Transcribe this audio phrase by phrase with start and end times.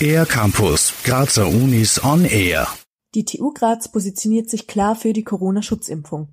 [0.00, 2.68] Air Campus, Grazer Unis on Air.
[3.14, 6.28] Die TU Graz positioniert sich klar für die Corona-Schutzimpfung.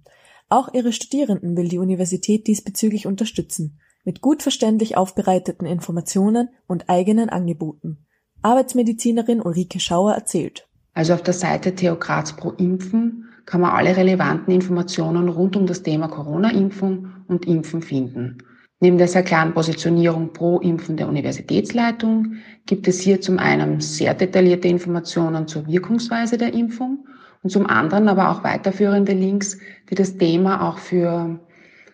[0.50, 7.30] Auch ihre Studierenden will die Universität diesbezüglich unterstützen, mit gut verständlich aufbereiteten Informationen und eigenen
[7.30, 8.06] Angeboten.
[8.42, 10.68] Arbeitsmedizinerin Ulrike Schauer erzählt.
[10.94, 15.66] Also auf der Seite TU Graz Pro Impfen kann man alle relevanten Informationen rund um
[15.66, 18.38] das Thema Corona-Impfung und Impfen finden.
[18.84, 22.34] Neben der sehr klaren Positionierung pro Impfen der Universitätsleitung
[22.66, 27.08] gibt es hier zum einen sehr detaillierte Informationen zur Wirkungsweise der Impfung
[27.44, 29.58] und zum anderen aber auch weiterführende Links,
[29.90, 31.40] die das Thema auch für,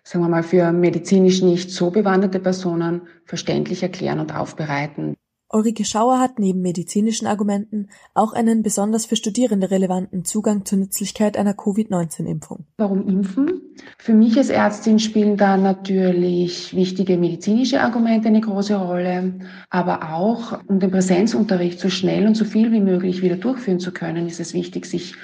[0.04, 5.14] sagen wir mal, für medizinisch nicht so bewanderte Personen verständlich erklären und aufbereiten.
[5.52, 11.38] Ulrike Schauer hat neben medizinischen Argumenten auch einen besonders für Studierende relevanten Zugang zur Nützlichkeit
[11.38, 12.66] einer Covid-19-Impfung.
[12.77, 13.62] Warum impfen?
[13.98, 19.39] Für mich als Ärztin spielen da natürlich wichtige medizinische Argumente eine große Rolle,
[19.72, 23.91] aber auch um den Präsenzunterricht so schnell und so viel wie möglich wieder durchführen zu
[23.91, 25.16] können, ist es wichtig, sich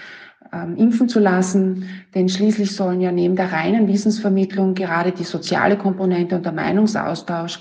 [0.52, 5.78] ähm, impfen zu lassen, denn schließlich sollen ja neben der reinen Wissensvermittlung gerade die soziale
[5.78, 7.60] Komponente und der Meinungsaustausch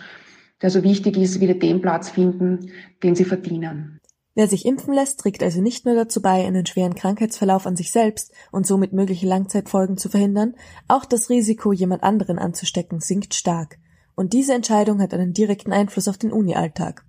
[0.65, 2.71] der so wichtig ist, wieder den Platz finden,
[3.03, 4.01] den sie verdienen.
[4.35, 7.93] Wer sich impfen lässt, trägt also nicht nur dazu bei, einen schweren Krankheitsverlauf an sich
[7.93, 10.55] selbst und somit mögliche Langzeitfolgen zu verhindern,
[10.89, 13.77] auch das Risiko, jemand anderen anzustecken, sinkt stark.
[14.15, 17.05] Und diese Entscheidung hat einen direkten Einfluss auf den Uni-Alltag.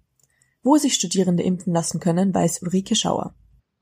[0.62, 3.36] Wo sich Studierende impfen lassen können, weiß Ulrike Schauer.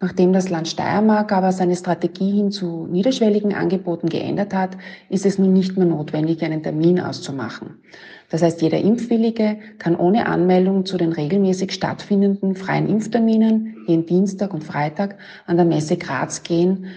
[0.03, 4.75] Nachdem das Land Steiermark aber seine Strategie hin zu niederschwelligen Angeboten geändert hat,
[5.07, 7.81] ist es nun nicht mehr notwendig, einen Termin auszumachen.
[8.29, 14.53] Das heißt, jeder Impfwillige kann ohne Anmeldung zu den regelmäßig stattfindenden freien Impfterminen jeden Dienstag
[14.53, 16.87] und Freitag an der Messe Graz gehen.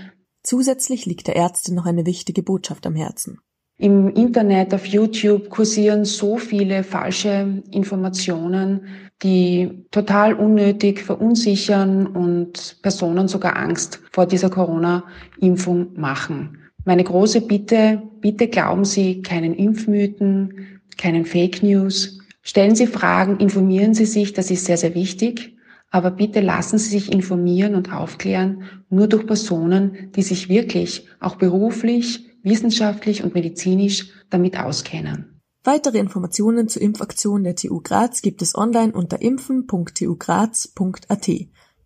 [0.42, 3.38] Zusätzlich liegt der Ärzte noch eine wichtige Botschaft am Herzen.
[3.78, 8.88] Im Internet, auf YouTube kursieren so viele falsche Informationen,
[9.22, 16.58] die total unnötig verunsichern und Personen sogar Angst vor dieser Corona-Impfung machen.
[16.84, 22.20] Meine große Bitte, bitte glauben Sie keinen Impfmythen, keinen Fake News.
[22.42, 25.56] Stellen Sie Fragen, informieren Sie sich, das ist sehr, sehr wichtig.
[25.90, 31.36] Aber bitte lassen Sie sich informieren und aufklären nur durch Personen, die sich wirklich auch
[31.36, 35.35] beruflich wissenschaftlich und medizinisch damit auskennen.
[35.66, 41.30] Weitere Informationen zur Impfaktion der TU Graz gibt es online unter impfen.tugraz.at.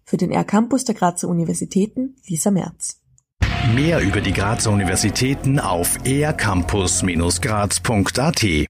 [0.05, 3.01] Für den R-Campus der Grazer Universitäten Lisa Merz.
[3.75, 8.69] Mehr über die Grazer Universitäten auf ercampus-graz.at